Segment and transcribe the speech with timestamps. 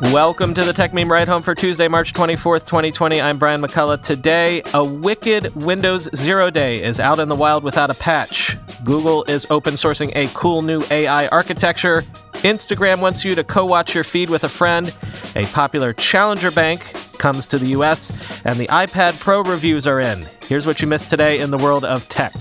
[0.00, 3.20] Welcome to the Techmeme Ride Home for Tuesday, March 24th, 2020.
[3.20, 4.00] I'm Brian McCullough.
[4.00, 8.56] Today, a wicked Windows Zero Day is out in the wild without a patch.
[8.84, 12.02] Google is open sourcing a cool new AI architecture.
[12.44, 14.94] Instagram wants you to co watch your feed with a friend.
[15.34, 16.80] A popular challenger bank
[17.18, 18.12] comes to the US,
[18.44, 20.24] and the iPad Pro reviews are in.
[20.46, 22.34] Here's what you missed today in the world of tech.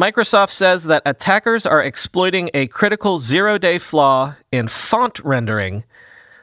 [0.00, 5.84] Microsoft says that attackers are exploiting a critical zero day flaw in font rendering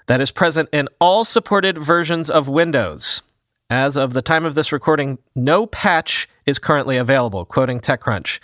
[0.05, 3.23] that is present in all supported versions of Windows.
[3.67, 8.39] As of the time of this recording, no patch is currently available, quoting TechCrunch.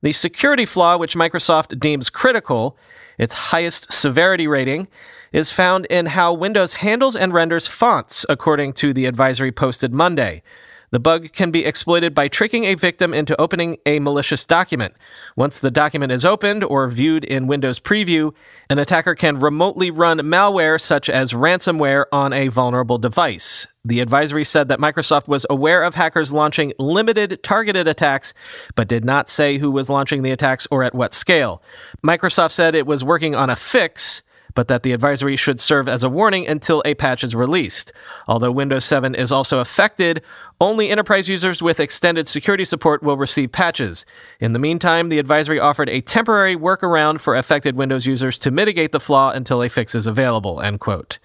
[0.00, 2.74] The security flaw, which Microsoft deems critical,
[3.18, 4.88] its highest severity rating,
[5.30, 10.42] is found in how Windows handles and renders fonts, according to the advisory posted Monday.
[10.90, 14.94] The bug can be exploited by tricking a victim into opening a malicious document.
[15.36, 18.32] Once the document is opened or viewed in Windows Preview,
[18.70, 23.66] an attacker can remotely run malware such as ransomware on a vulnerable device.
[23.84, 28.34] The advisory said that Microsoft was aware of hackers launching limited targeted attacks,
[28.74, 31.62] but did not say who was launching the attacks or at what scale.
[32.04, 34.22] Microsoft said it was working on a fix
[34.58, 37.92] but that the advisory should serve as a warning until a patch is released.
[38.26, 40.20] Although Windows 7 is also affected,
[40.60, 44.04] only enterprise users with extended security support will receive patches.
[44.40, 48.90] In the meantime, the advisory offered a temporary workaround for affected Windows users to mitigate
[48.90, 50.60] the flaw until a fix is available.
[50.60, 51.20] End quote.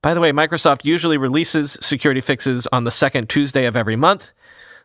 [0.00, 4.32] By the way, Microsoft usually releases security fixes on the second Tuesday of every month,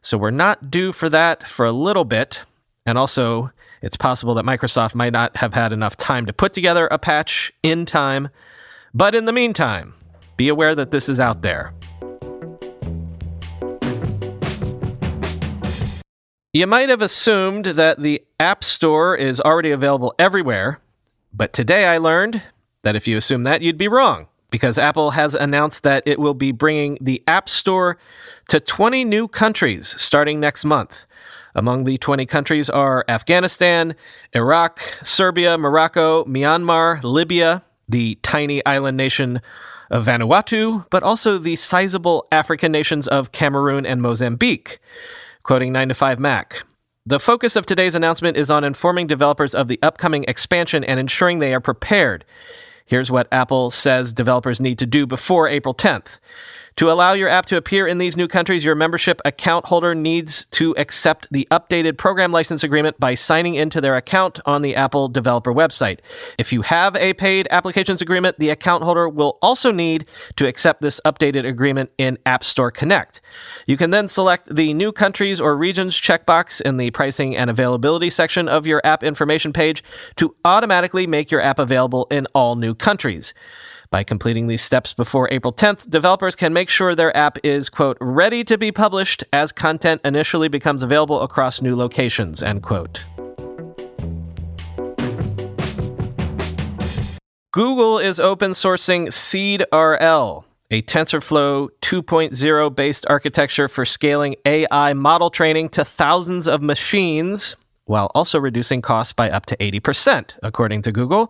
[0.01, 2.43] so we're not due for that for a little bit.
[2.85, 6.87] And also, it's possible that Microsoft might not have had enough time to put together
[6.91, 8.29] a patch in time.
[8.93, 9.95] But in the meantime,
[10.37, 11.73] be aware that this is out there.
[16.53, 20.79] You might have assumed that the App Store is already available everywhere,
[21.33, 22.41] but today I learned
[22.83, 26.33] that if you assume that, you'd be wrong because Apple has announced that it will
[26.33, 27.97] be bringing the App Store
[28.49, 31.05] to 20 new countries starting next month.
[31.53, 33.95] Among the 20 countries are Afghanistan,
[34.33, 39.41] Iraq, Serbia, Morocco, Myanmar, Libya, the tiny island nation
[39.89, 44.79] of Vanuatu, but also the sizable African nations of Cameroon and Mozambique.
[45.43, 46.63] Quoting 9 to 5 Mac.
[47.05, 51.39] The focus of today's announcement is on informing developers of the upcoming expansion and ensuring
[51.39, 52.23] they are prepared.
[52.85, 56.19] Here's what Apple says developers need to do before April 10th.
[56.77, 60.45] To allow your app to appear in these new countries, your membership account holder needs
[60.51, 65.07] to accept the updated program license agreement by signing into their account on the Apple
[65.07, 65.99] developer website.
[66.37, 70.05] If you have a paid applications agreement, the account holder will also need
[70.37, 73.21] to accept this updated agreement in App Store Connect.
[73.67, 78.09] You can then select the new countries or regions checkbox in the pricing and availability
[78.09, 79.83] section of your app information page
[80.15, 83.33] to automatically make your app available in all new countries.
[83.91, 87.97] By completing these steps before April 10th, developers can make sure their app is, quote,
[87.99, 93.03] ready to be published as content initially becomes available across new locations, end quote.
[97.51, 105.67] Google is open sourcing SeedRL, a TensorFlow 2.0 based architecture for scaling AI model training
[105.67, 111.29] to thousands of machines while also reducing costs by up to 80%, according to Google.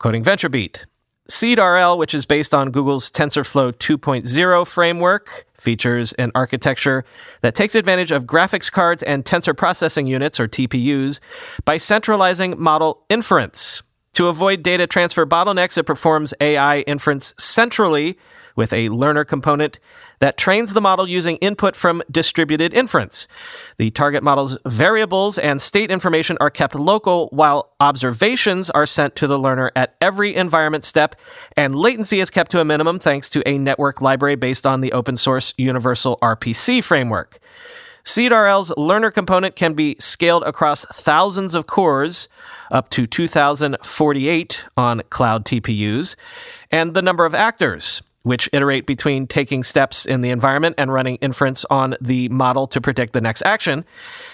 [0.00, 0.86] Quoting VentureBeat,
[1.30, 7.02] SeedRL, which is based on Google's TensorFlow 2.0 framework, features an architecture
[7.40, 11.20] that takes advantage of graphics cards and tensor processing units, or TPUs,
[11.64, 13.82] by centralizing model inference.
[14.14, 18.16] To avoid data transfer bottlenecks, it performs AI inference centrally
[18.56, 19.80] with a learner component
[20.20, 23.26] that trains the model using input from distributed inference.
[23.78, 29.26] The target model's variables and state information are kept local, while observations are sent to
[29.26, 31.16] the learner at every environment step,
[31.56, 34.92] and latency is kept to a minimum thanks to a network library based on the
[34.92, 37.40] open source Universal RPC framework.
[38.04, 42.28] SeedRL's learner component can be scaled across thousands of cores,
[42.70, 46.14] up to 2048 on cloud TPUs,
[46.70, 51.16] and the number of actors, which iterate between taking steps in the environment and running
[51.16, 53.84] inference on the model to predict the next action,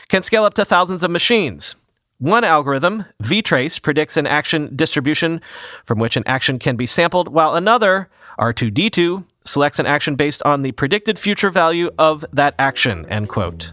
[0.09, 1.77] can scale up to thousands of machines.
[2.19, 5.41] One algorithm, vtrace, predicts an action distribution
[5.85, 8.09] from which an action can be sampled, while another,
[8.39, 13.07] R2D2, selects an action based on the predicted future value of that action.
[13.07, 13.73] End quote.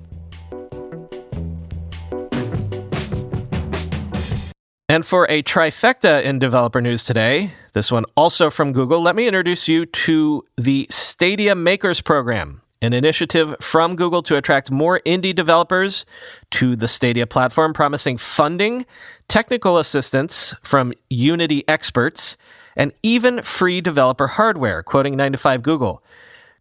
[4.90, 9.28] And for a trifecta in developer news today, this one also from Google, let me
[9.28, 15.36] introduce you to the Stadia Makers Program, an initiative from Google to attract more indie
[15.36, 16.06] developers
[16.52, 18.86] to the Stadia platform, promising funding,
[19.28, 22.38] technical assistance from Unity experts,
[22.78, 26.02] and even free developer hardware, quoting 9 to 5 Google.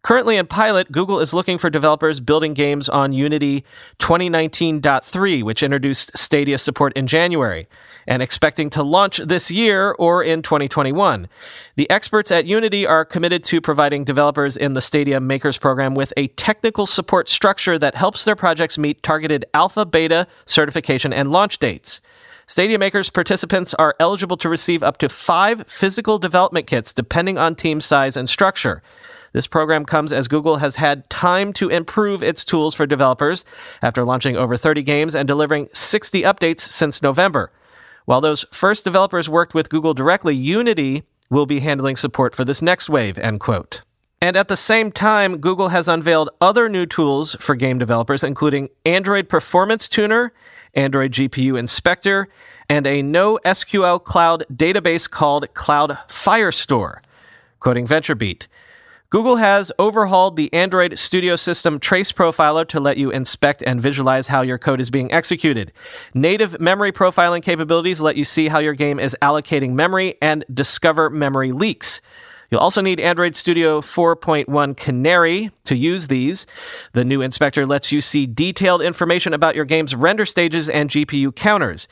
[0.07, 3.65] Currently in pilot, Google is looking for developers building games on Unity
[3.99, 7.67] 2019.3, which introduced Stadia support in January,
[8.07, 11.27] and expecting to launch this year or in 2021.
[11.75, 16.13] The experts at Unity are committed to providing developers in the Stadia Makers program with
[16.15, 21.57] a technical support structure that helps their projects meet targeted alpha, beta, certification, and launch
[21.57, 21.99] dates.
[22.49, 27.55] Stadia Makers participants are eligible to receive up to five physical development kits depending on
[27.55, 28.81] team size and structure.
[29.33, 33.43] This program comes as Google has had time to improve its tools for developers
[33.81, 37.51] after launching over 30 games and delivering 60 updates since November.
[38.05, 42.61] While those first developers worked with Google directly, Unity will be handling support for this
[42.61, 43.81] next wave, end quote.
[44.21, 48.69] And at the same time, Google has unveiled other new tools for game developers, including
[48.85, 50.31] Android Performance Tuner,
[50.73, 52.27] Android GPU Inspector,
[52.69, 56.99] and a NoSQL cloud database called Cloud Firestore.
[57.59, 58.47] Quoting VentureBeat,
[59.09, 64.27] Google has overhauled the Android Studio System Trace Profiler to let you inspect and visualize
[64.27, 65.71] how your code is being executed.
[66.13, 71.09] Native memory profiling capabilities let you see how your game is allocating memory and discover
[71.09, 72.01] memory leaks.
[72.49, 76.47] You'll also need Android Studio 4.1 Canary to use these.
[76.93, 81.35] The new inspector lets you see detailed information about your game's render stages and GPU
[81.35, 81.87] counters.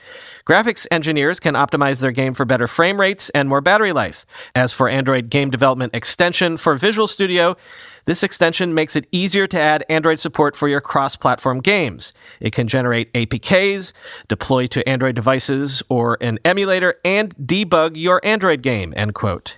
[0.46, 4.26] Graphics engineers can optimize their game for better frame rates and more battery life.
[4.54, 7.58] As for Android Game Development Extension for Visual Studio,
[8.06, 12.14] this extension makes it easier to add Android support for your cross platform games.
[12.40, 13.94] It can generate APKs,
[14.28, 18.94] deploy to Android devices or an emulator, and debug your Android game.
[18.96, 19.58] End quote.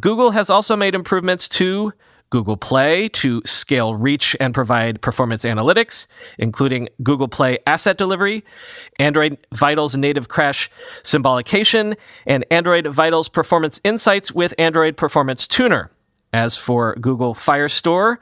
[0.00, 1.94] Google has also made improvements to
[2.28, 6.06] Google Play to scale reach and provide performance analytics,
[6.36, 8.44] including Google Play Asset Delivery,
[8.98, 10.70] Android Vitals native crash
[11.02, 11.96] symbolication,
[12.26, 15.90] and Android Vitals Performance Insights with Android Performance Tuner.
[16.34, 18.18] As for Google Firestore,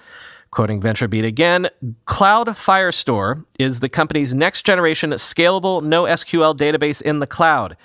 [0.52, 1.68] quoting VentureBeat again,
[2.04, 7.76] Cloud Firestore is the company's next generation scalable NoSQL database in the cloud.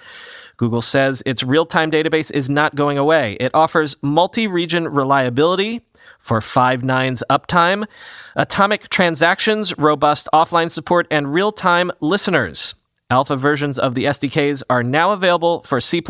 [0.61, 3.35] Google says its real time database is not going away.
[3.39, 5.81] It offers multi region reliability
[6.19, 7.87] for five nines uptime,
[8.35, 12.75] atomic transactions, robust offline support, and real time listeners.
[13.09, 16.03] Alpha versions of the SDKs are now available for C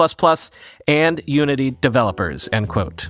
[0.85, 2.49] and Unity developers.
[2.51, 3.09] End quote.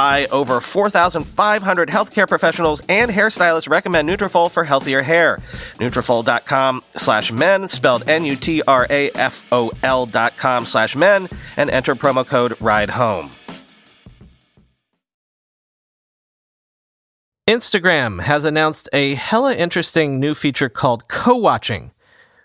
[0.31, 5.37] over 4,500 healthcare professionals and hairstylists recommend Nutrafol for healthier hair.
[5.77, 13.29] Nutrafol.com slash men, spelled N-U-T-R-A-F-O-L dot com slash men, and enter promo code RIDE HOME.
[17.47, 21.91] Instagram has announced a hella interesting new feature called co watching,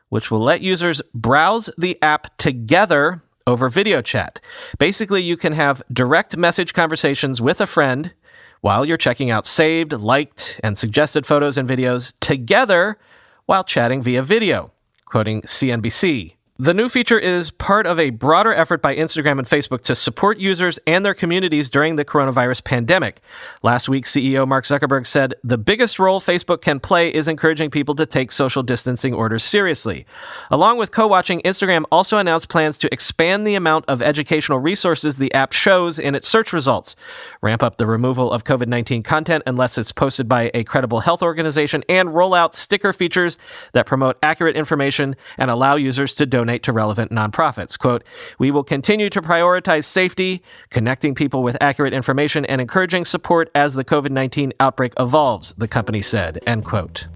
[0.08, 4.41] which will let users browse the app together over video chat.
[4.79, 8.12] Basically, you can have direct message conversations with a friend
[8.61, 12.99] while you're checking out saved, liked, and suggested photos and videos together
[13.47, 14.73] while chatting via video.
[15.05, 16.36] Quoting CNBC.
[16.58, 20.38] The new feature is part of a broader effort by Instagram and Facebook to support
[20.38, 23.20] users and their communities during the coronavirus pandemic.
[23.62, 27.94] Last week, CEO Mark Zuckerberg said the biggest role Facebook can play is encouraging people
[27.96, 30.06] to take social distancing orders seriously.
[30.50, 35.18] Along with co watching, Instagram also announced plans to expand the amount of educational resources
[35.18, 36.96] the app shows in its search results,
[37.42, 41.22] ramp up the removal of COVID 19 content unless it's posted by a credible health
[41.22, 43.36] organization, and roll out sticker features
[43.75, 47.76] that promote accurate information and allow users to donate donate to relevant nonprofits.
[47.76, 48.05] Quote,
[48.38, 53.75] we will continue to prioritize safety, connecting people with accurate information, and encouraging support as
[53.75, 57.09] the COVID 19 outbreak evolves, the company said, end quote.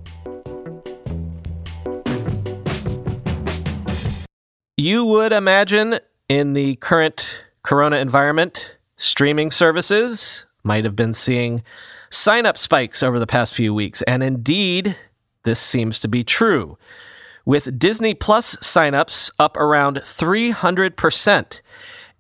[4.77, 11.63] You would imagine in the current corona environment, streaming services might have been seeing
[12.11, 14.03] sign up spikes over the past few weeks.
[14.03, 14.97] And indeed,
[15.45, 16.77] this seems to be true
[17.51, 21.61] with Disney Plus signups up around 300%.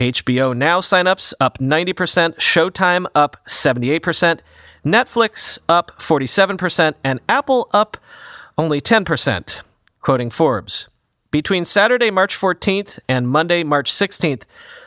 [0.00, 4.40] HBO Now signups up 90%, Showtime up 78%,
[4.84, 7.96] Netflix up 47%, and Apple up
[8.58, 9.62] only 10%,
[10.00, 10.88] quoting Forbes.
[11.30, 14.42] Between Saturday, March 14th and Monday, March 16th,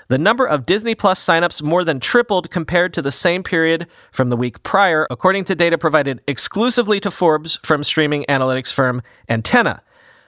[0.09, 4.29] the number of Disney Plus signups more than tripled compared to the same period from
[4.29, 9.81] the week prior, according to data provided exclusively to Forbes from streaming analytics firm Antenna.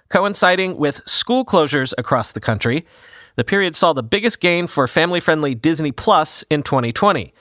[0.09, 2.85] Coinciding with school closures across the country,
[3.35, 7.33] the period saw the biggest gain for family friendly Disney Plus in 2020.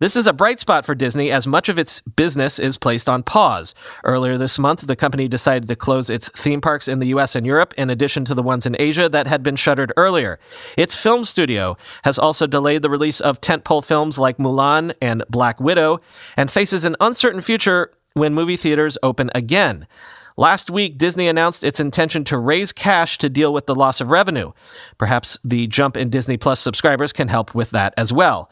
[0.00, 3.22] This is a bright spot for Disney as much of its business is placed on
[3.22, 3.74] pause.
[4.02, 7.46] Earlier this month, the company decided to close its theme parks in the US and
[7.46, 10.40] Europe, in addition to the ones in Asia that had been shuttered earlier.
[10.76, 15.60] Its film studio has also delayed the release of tentpole films like Mulan and Black
[15.60, 16.00] Widow,
[16.36, 19.86] and faces an uncertain future when movie theaters open again.
[20.40, 24.10] Last week, Disney announced its intention to raise cash to deal with the loss of
[24.10, 24.52] revenue.
[24.96, 28.50] Perhaps the jump in Disney Plus subscribers can help with that as well.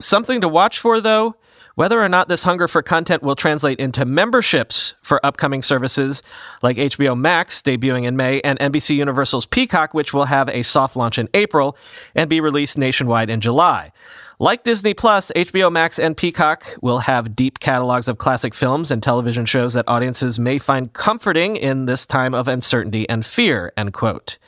[0.00, 1.36] Something to watch for, though,
[1.76, 6.24] whether or not this hunger for content will translate into memberships for upcoming services
[6.60, 10.96] like HBO Max debuting in May and NBC Universal's Peacock, which will have a soft
[10.96, 11.76] launch in April
[12.16, 13.92] and be released nationwide in July.
[14.42, 19.00] Like Disney Plus, HBO Max and Peacock will have deep catalogs of classic films and
[19.00, 23.92] television shows that audiences may find comforting in this time of uncertainty and fear, end
[23.92, 24.38] quote.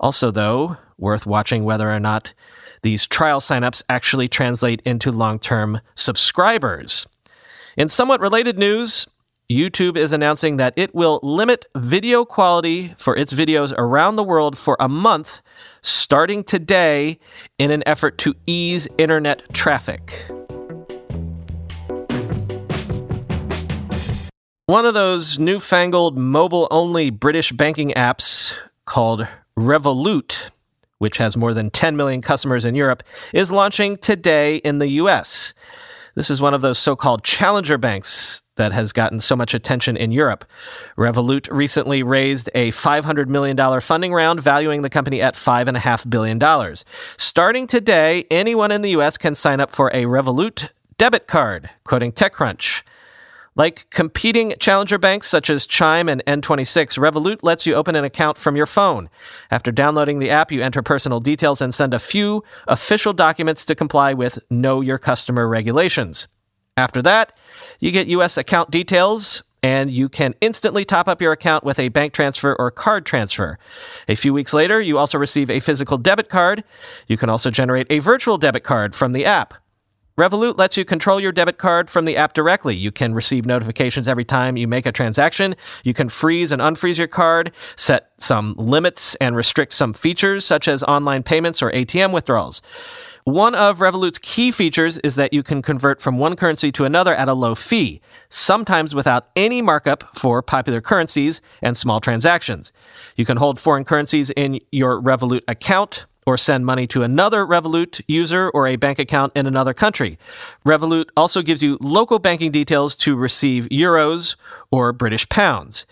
[0.00, 2.34] Also, though, worth watching whether or not
[2.82, 7.06] these trial signups actually translate into long term subscribers.
[7.76, 9.06] In somewhat related news,
[9.50, 14.56] YouTube is announcing that it will limit video quality for its videos around the world
[14.56, 15.42] for a month,
[15.82, 17.18] starting today,
[17.58, 20.24] in an effort to ease internet traffic.
[24.66, 28.56] One of those newfangled mobile only British banking apps
[28.86, 29.26] called
[29.58, 30.50] Revolut,
[30.98, 33.02] which has more than 10 million customers in Europe,
[33.34, 35.52] is launching today in the US.
[36.14, 39.96] This is one of those so called challenger banks that has gotten so much attention
[39.96, 40.44] in Europe.
[40.96, 46.76] Revolut recently raised a $500 million funding round, valuing the company at $5.5 billion.
[47.16, 49.16] Starting today, anyone in the U.S.
[49.16, 52.82] can sign up for a Revolut debit card, quoting TechCrunch.
[53.54, 58.38] Like competing challenger banks such as Chime and N26, Revolut lets you open an account
[58.38, 59.10] from your phone.
[59.50, 63.74] After downloading the app, you enter personal details and send a few official documents to
[63.74, 66.28] comply with Know Your Customer regulations.
[66.76, 67.36] After that,
[67.80, 68.36] you get U.S.
[68.36, 72.70] account details and you can instantly top up your account with a bank transfer or
[72.70, 73.58] card transfer.
[74.08, 76.64] A few weeks later, you also receive a physical debit card.
[77.06, 79.54] You can also generate a virtual debit card from the app.
[80.18, 82.76] Revolut lets you control your debit card from the app directly.
[82.76, 85.56] You can receive notifications every time you make a transaction.
[85.84, 90.68] You can freeze and unfreeze your card, set some limits, and restrict some features such
[90.68, 92.60] as online payments or ATM withdrawals.
[93.24, 97.14] One of Revolut's key features is that you can convert from one currency to another
[97.14, 102.72] at a low fee, sometimes without any markup for popular currencies and small transactions.
[103.14, 108.00] You can hold foreign currencies in your Revolut account or send money to another Revolut
[108.08, 110.18] user or a bank account in another country.
[110.66, 114.34] Revolut also gives you local banking details to receive euros
[114.72, 115.86] or British pounds.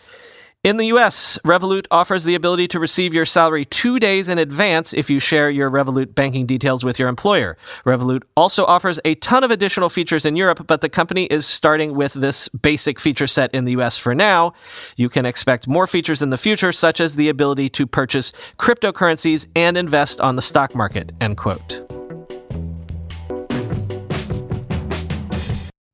[0.62, 4.92] In the US, Revolut offers the ability to receive your salary two days in advance
[4.92, 7.56] if you share your Revolut banking details with your employer.
[7.86, 11.94] Revolut also offers a ton of additional features in Europe, but the company is starting
[11.94, 14.52] with this basic feature set in the US for now.
[14.96, 19.46] You can expect more features in the future, such as the ability to purchase cryptocurrencies
[19.56, 21.10] and invest on the stock market.
[21.22, 21.80] End quote.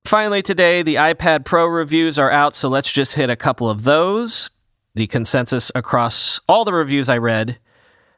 [0.04, 3.84] Finally, today, the iPad Pro reviews are out, so let's just hit a couple of
[3.84, 4.50] those.
[4.96, 7.58] The consensus across all the reviews I read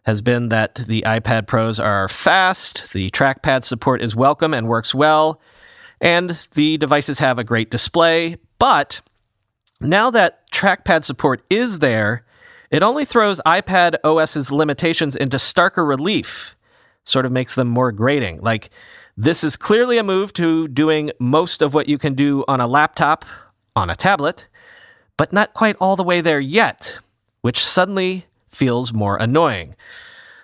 [0.04, 4.94] has been that the iPad Pros are fast, the trackpad support is welcome and works
[4.94, 5.40] well,
[6.00, 8.36] and the devices have a great display.
[8.60, 9.00] But
[9.80, 12.24] now that trackpad support is there,
[12.70, 16.54] it only throws iPad OS's limitations into starker relief,
[17.02, 18.40] sort of makes them more grating.
[18.40, 18.70] Like,
[19.16, 22.68] this is clearly a move to doing most of what you can do on a
[22.68, 23.24] laptop,
[23.74, 24.46] on a tablet,
[25.18, 26.98] but not quite all the way there yet,
[27.42, 29.74] which suddenly feels more annoying.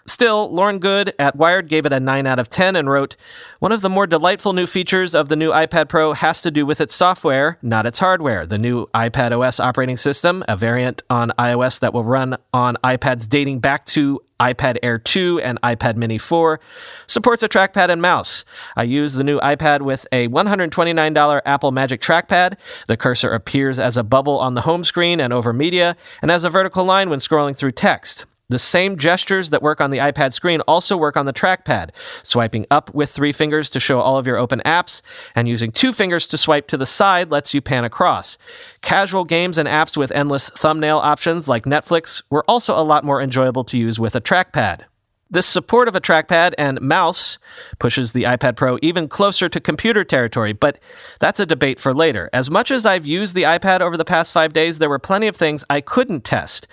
[0.07, 3.17] Still, Lauren Goode at Wired gave it a 9 out of 10 and wrote
[3.59, 6.67] One of the more delightful new features of the new iPad Pro has to do
[6.67, 8.45] with its software, not its hardware.
[8.45, 13.27] The new iPad OS operating system, a variant on iOS that will run on iPads
[13.27, 16.61] dating back to iPad Air 2 and iPad Mini 4,
[17.07, 18.45] supports a trackpad and mouse.
[18.77, 22.57] I use the new iPad with a $129 Apple Magic Trackpad.
[22.89, 26.45] The cursor appears as a bubble on the home screen and over media, and as
[26.45, 28.27] a vertical line when scrolling through text.
[28.51, 31.91] The same gestures that work on the iPad screen also work on the trackpad.
[32.23, 35.01] Swiping up with three fingers to show all of your open apps,
[35.35, 38.37] and using two fingers to swipe to the side lets you pan across.
[38.83, 43.23] Casual games and apps with endless thumbnail options like Netflix were also a lot more
[43.23, 44.83] enjoyable to use with a trackpad.
[45.31, 47.39] This support of a trackpad and mouse
[47.79, 50.79] pushes the iPad Pro even closer to computer territory, but
[51.19, 52.29] that's a debate for later.
[52.33, 55.27] As much as I've used the iPad over the past five days, there were plenty
[55.27, 56.69] of things I couldn't test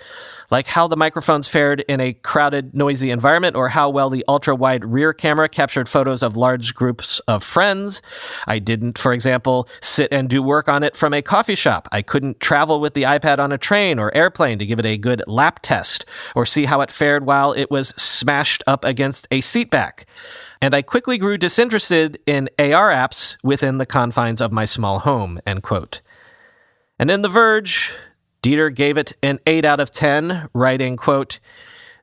[0.52, 4.54] like how the microphones fared in a crowded, noisy environment, or how well the ultra
[4.54, 8.02] wide rear camera captured photos of large groups of friends.
[8.46, 11.88] I didn't, for example, sit and do work on it from a coffee shop.
[11.90, 14.98] I couldn't travel with the iPad on a train or airplane to give it a
[14.98, 16.04] good lap test,
[16.36, 20.04] or see how it fared while it was smashed up against a seatback
[20.60, 25.40] and I quickly grew disinterested in AR apps within the confines of my small home,
[25.44, 26.02] end quote.
[27.00, 27.92] And in The Verge,
[28.42, 31.38] Dieter gave it an 8 out of 10, writing, quote,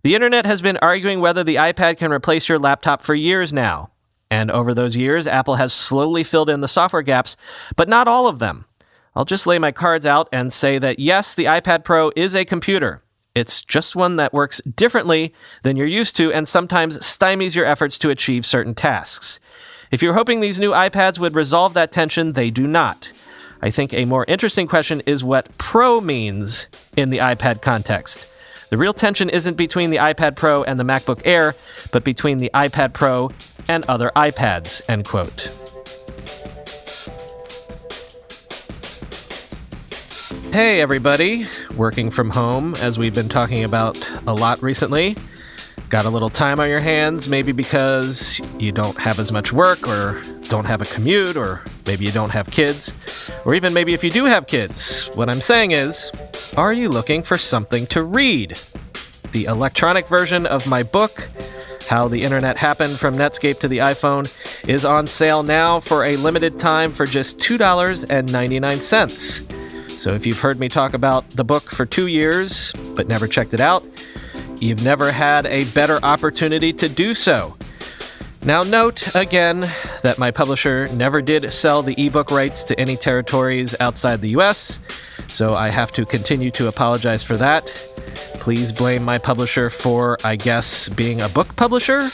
[0.03, 3.91] The internet has been arguing whether the iPad can replace your laptop for years now.
[4.31, 7.35] And over those years, Apple has slowly filled in the software gaps,
[7.75, 8.65] but not all of them.
[9.15, 12.45] I'll just lay my cards out and say that yes, the iPad Pro is a
[12.45, 13.03] computer.
[13.35, 17.97] It's just one that works differently than you're used to and sometimes stymies your efforts
[17.99, 19.39] to achieve certain tasks.
[19.91, 23.11] If you're hoping these new iPads would resolve that tension, they do not.
[23.61, 28.25] I think a more interesting question is what Pro means in the iPad context.
[28.69, 31.55] The real tension isn't between the iPad Pro and the MacBook Air,
[31.91, 33.31] but between the iPad Pro
[33.67, 35.49] and other iPads, end quote.
[40.53, 41.45] Hey, everybody.
[41.75, 45.17] Working from home, as we've been talking about a lot recently.
[45.89, 49.85] Got a little time on your hands, maybe because you don't have as much work
[49.87, 52.93] or don't have a commute or maybe you don't have kids,
[53.45, 55.09] or even maybe if you do have kids.
[55.15, 56.11] What I'm saying is,
[56.55, 58.59] are you looking for something to read?
[59.31, 61.27] The electronic version of my book,
[61.89, 64.31] How the Internet Happened from Netscape to the iPhone,
[64.69, 69.89] is on sale now for a limited time for just $2.99.
[69.89, 73.55] So if you've heard me talk about the book for two years but never checked
[73.55, 73.83] it out,
[74.59, 77.55] you've never had a better opportunity to do so.
[78.43, 79.65] Now, note again
[80.01, 84.79] that my publisher never did sell the ebook rights to any territories outside the US,
[85.27, 87.65] so I have to continue to apologize for that.
[88.35, 92.09] Please blame my publisher for, I guess, being a book publisher.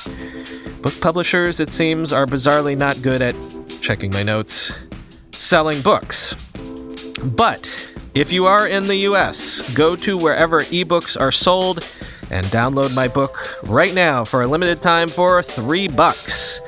[0.81, 3.35] Book publishers, it seems, are bizarrely not good at
[3.79, 4.71] checking my notes,
[5.31, 6.33] selling books.
[7.23, 7.69] But
[8.15, 11.83] If you are in the US, go to wherever ebooks are sold
[12.31, 16.61] and download my book right now for a limited time for three bucks.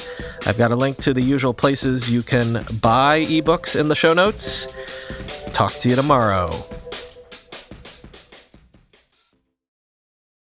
[0.46, 4.14] I've got a link to the usual places you can buy ebooks in the show
[4.14, 4.68] notes.
[5.52, 6.50] Talk to you tomorrow.